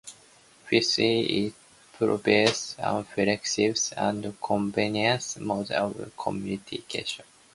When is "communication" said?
6.17-7.23